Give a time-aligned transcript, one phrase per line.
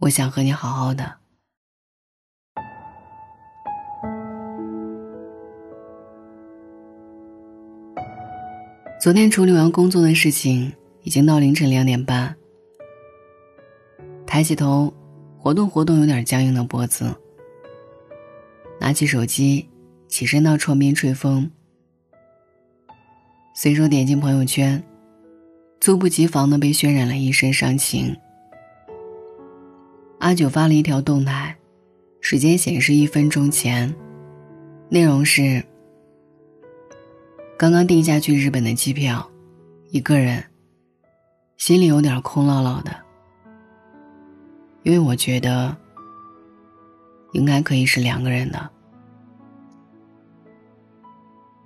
[0.00, 1.18] 我想和你好好的。
[8.98, 12.34] 昨天处理完工作的事情，已经到凌晨两点半。
[14.26, 14.90] 抬起头，
[15.36, 17.14] 活动活动有点僵硬的脖子，
[18.80, 19.68] 拿起手机，
[20.08, 21.50] 起身到窗边吹风，
[23.54, 24.82] 随手点进朋友圈，
[25.78, 28.16] 猝不及防的被渲染了一身伤情。
[30.20, 31.56] 阿九发了一条动态，
[32.20, 33.92] 时间显示一分钟前，
[34.90, 35.64] 内容是。
[37.58, 39.26] 刚刚订下去日本的机票，
[39.88, 40.44] 一个人，
[41.56, 42.94] 心里有点空落落的。
[44.82, 45.74] 因为我觉得，
[47.32, 48.70] 应该可以是两个人的。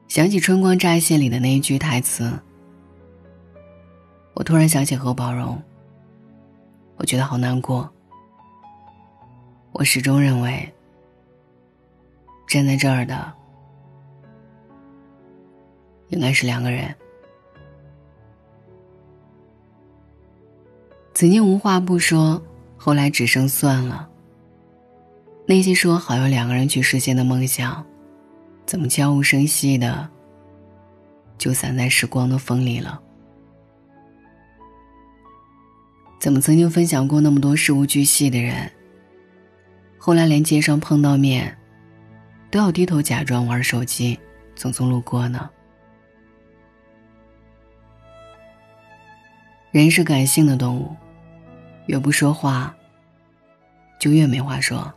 [0.07, 2.33] 想起《春光乍泄》里的那一句台词，
[4.35, 5.61] 我突然想起何宝荣。
[6.97, 7.93] 我觉得好难过。
[9.75, 10.73] 我始终认为，
[12.47, 13.33] 站在这儿的。
[16.11, 16.95] 应该是两个人。
[21.13, 22.41] 曾经无话不说，
[22.77, 24.09] 后来只剩算了。
[25.45, 27.85] 那些说好要两个人去实现的梦想，
[28.65, 30.09] 怎么悄无声息的
[31.37, 33.03] 就散在时光的风里了？
[36.21, 38.71] 怎么曾经分享过那么多事无巨细的人，
[40.07, 41.57] 后来连街上碰到面，
[42.51, 44.21] 都要低头假装玩手机，
[44.55, 45.49] 匆匆路过呢？
[49.71, 50.95] 人是感性的动物，
[51.87, 52.77] 越不说话，
[53.99, 54.93] 就越没话说。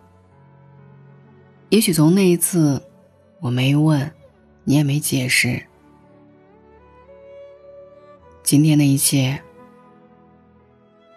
[1.69, 2.86] 也许从那一次，
[3.39, 4.11] 我没问，
[4.66, 5.66] 你也没解释，
[8.44, 9.42] 今天的一切，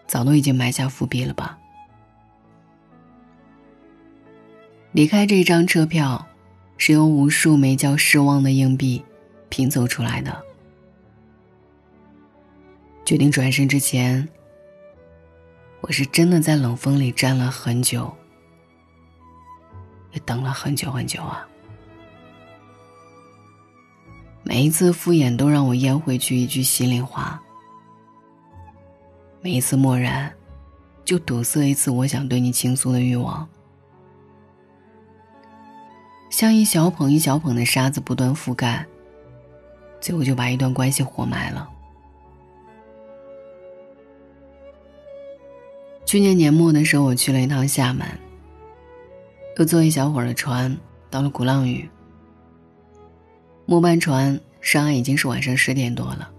[0.06, 1.59] 早都已经埋下伏笔了吧？
[4.92, 6.26] 离开这张车票，
[6.76, 9.04] 是由无数枚叫失望的硬币
[9.48, 10.36] 拼凑出来的。
[13.04, 14.28] 决定转身之前，
[15.80, 18.12] 我是真的在冷风里站了很久，
[20.12, 21.46] 也等了很久很久啊。
[24.42, 27.40] 每一次敷衍都让我咽回去一句心里话，
[29.40, 30.32] 每一次漠然，
[31.04, 33.48] 就堵塞一次我想对你倾诉的欲望，
[36.30, 38.86] 像一小捧一小捧的沙子不断覆盖，
[40.00, 41.68] 最后就把一段关系活埋了。
[46.06, 48.06] 去年年末的时候，我去了一趟厦门，
[49.58, 50.74] 又坐一小会儿的船
[51.10, 51.88] 到了鼓浪屿。
[53.66, 56.30] 末班船上岸已经是晚上十点多了，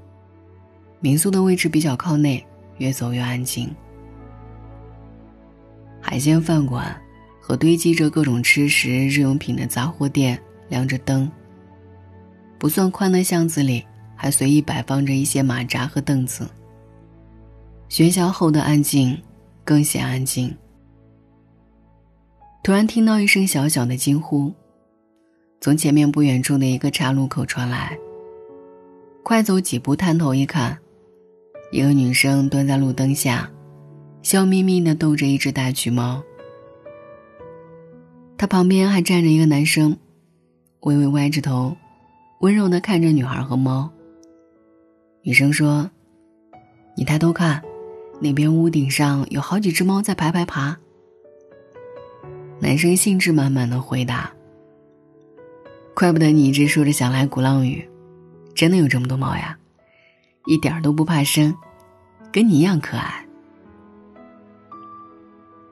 [0.99, 2.45] 民宿的位置比较靠内，
[2.77, 3.73] 越走越安静。
[6.01, 6.99] 海鲜饭馆
[7.41, 11.29] 和堆积着各种吃食日用品的杂货店亮着灯。
[12.57, 13.83] 不算宽的巷子里，
[14.15, 16.47] 还随意摆放着一些马扎和凳子。
[17.89, 19.19] 喧嚣后的安静。
[19.63, 20.53] 更显安静。
[22.63, 24.51] 突然听到一声小小的惊呼，
[25.61, 27.95] 从前面不远处的一个岔路口传来。
[29.23, 30.75] 快走几步，探头一看，
[31.71, 33.49] 一个女生蹲在路灯下，
[34.23, 36.21] 笑眯眯的逗着一只大橘猫。
[38.41, 39.95] 他旁边还站着一个男生，
[40.79, 41.77] 微微歪着头，
[42.39, 43.87] 温柔的看着女孩和猫。
[45.21, 45.87] 女生说
[46.97, 47.61] ：“你抬头看。”
[48.19, 50.75] 那边屋顶上有好几只猫在排排爬。
[52.59, 54.31] 男生兴致满满的回答
[55.93, 57.87] ：“怪不得你一直说着想来鼓浪屿，
[58.55, 59.55] 真的有这么多猫呀，
[60.47, 61.55] 一点都不怕生，
[62.31, 63.23] 跟你一样可爱。”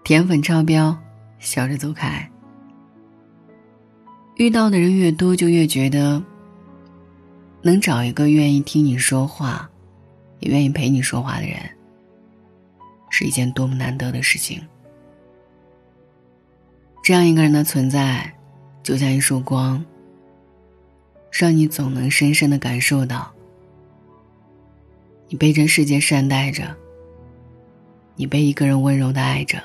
[0.06, 0.96] 甜粉超标，
[1.40, 2.30] 笑着走开。
[4.40, 6.24] 遇到的人越多，就越觉得，
[7.62, 9.70] 能找一个愿意听你说话，
[10.40, 11.60] 也愿意陪你说话的人。
[13.10, 14.66] 是一件多么难得的事情。
[17.04, 18.34] 这样一个人的存在，
[18.82, 19.84] 就像一束光，
[21.30, 23.30] 让你总能深深的感受到，
[25.28, 26.74] 你被这世界善待着，
[28.16, 29.62] 你被一个人温柔的爱着。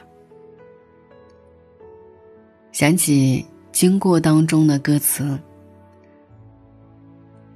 [2.72, 5.36] 想起经过当中的歌词，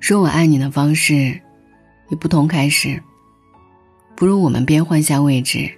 [0.00, 1.41] 说我爱你的方式，
[2.09, 3.00] 以不同开始。
[4.17, 5.70] 不如我们边换下位置，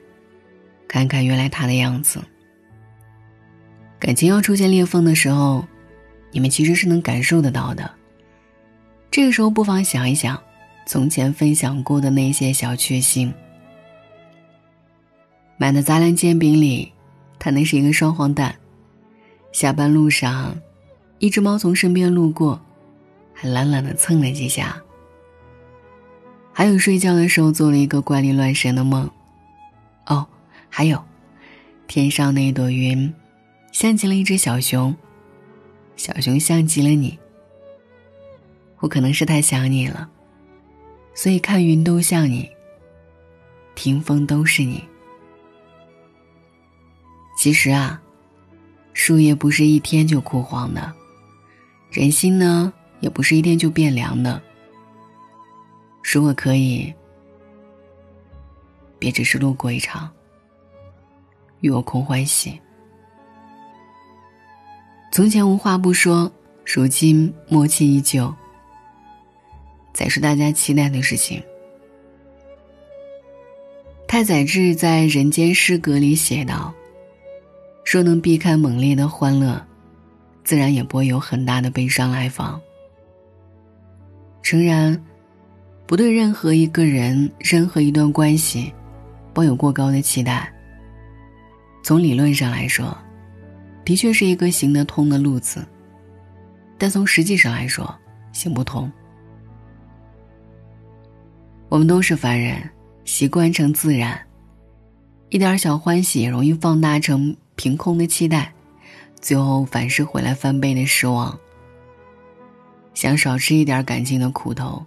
[0.88, 2.18] 看看原来他的样子。
[3.98, 5.62] 感情要出现裂缝的时候，
[6.30, 7.88] 你们其实是能感受得到的。
[9.10, 10.42] 这个时候不妨想一想，
[10.86, 13.30] 从前分享过的那些小确幸。
[15.58, 16.90] 买的杂粮煎饼里
[17.38, 18.54] 他那是一个双黄蛋。
[19.52, 20.56] 下班路上，
[21.18, 22.60] 一只猫从身边路过，
[23.34, 24.80] 还懒懒的蹭了几下。
[26.52, 29.10] 还有睡觉的时候做了一个怪力乱神的梦。
[30.06, 30.26] 哦，
[30.68, 31.02] 还有，
[31.86, 33.12] 天上那一朵云，
[33.72, 34.94] 像极了一只小熊。
[35.96, 37.18] 小熊像极了你。
[38.78, 40.08] 我可能是太想你了，
[41.14, 42.48] 所以看云都像你，
[43.74, 44.82] 听风都是你。
[47.36, 48.00] 其实啊，
[49.02, 50.92] 树叶不是一天就枯黄的，
[51.90, 52.70] 人心呢
[53.00, 54.40] 也不是一天就变凉的。
[56.02, 56.92] 如果可以，
[58.98, 60.10] 别只是路过一场，
[61.60, 62.60] 与我空欢喜。
[65.10, 66.30] 从前无话不说，
[66.66, 68.30] 如今默契依旧。
[69.94, 71.42] 才是大家期待的事情。
[74.06, 76.72] 太宰治在《人间失格》里写道
[77.92, 79.60] ：“若能避开猛烈的欢乐，
[80.44, 82.60] 自然也不会有很大的悲伤来访。”
[84.42, 84.96] 诚然，
[85.88, 88.72] 不对任何一个人、任何一段关系
[89.34, 90.52] 抱有过高的期待。
[91.82, 92.96] 从理论上来说，
[93.84, 95.66] 的确是一个行得通的路子，
[96.78, 97.92] 但从实际上来说，
[98.30, 98.88] 行不通。
[101.68, 102.62] 我们都是凡人，
[103.04, 104.16] 习惯成自然，
[105.30, 108.50] 一点小欢喜也容易放大成凭空的期待，
[109.20, 111.38] 最后反噬回来翻倍的失望。
[112.94, 114.82] 想少吃一点感情的苦头，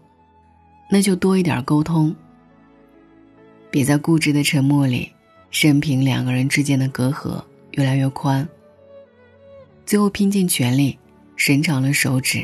[0.89, 2.15] 那就多一点沟通。
[3.69, 5.11] 别在固执的沉默里，
[5.51, 7.43] 任凭两个人之间的隔阂
[7.73, 8.49] 越来越宽，
[9.85, 10.97] 最后拼尽全力，
[11.35, 12.43] 伸长了手指，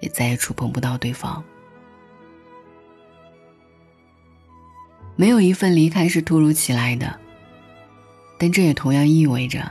[0.00, 1.40] 也再也触碰不到对方。
[5.14, 7.20] 没有一份离开是突如其来的，
[8.42, 9.70] 但这也同样意味着，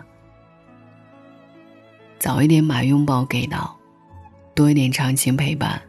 [2.19, 3.75] 早一点把拥抱给到，
[4.53, 5.81] 多一点长情陪伴，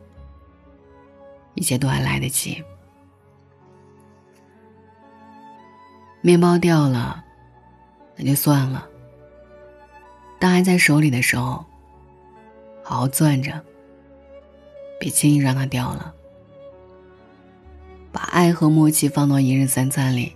[1.53, 2.65] 一切都还来得及。
[6.23, 7.23] 面包掉了，
[8.17, 8.89] 那就算了。
[10.39, 11.63] 当还在手里的时候，
[12.83, 13.63] 好好攥着，
[14.99, 16.15] 别轻易让它掉了。
[18.11, 20.35] 把爱和默契放到一日三餐里，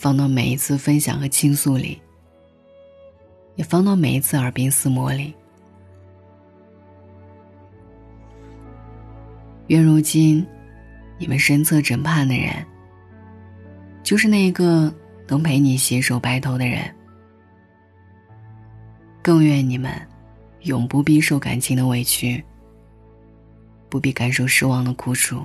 [0.00, 2.00] 放到每一次分享和倾诉里，
[3.56, 5.34] 也放到每一次耳鬓厮磨里。
[9.66, 10.46] 愿如今，
[11.18, 12.64] 你们身侧枕畔的人，
[14.04, 14.94] 就是那一个
[15.26, 16.88] 能陪你携手白头的人。
[19.20, 19.92] 更愿你们，
[20.60, 22.40] 永不必受感情的委屈，
[23.88, 25.44] 不必感受失望的苦楚。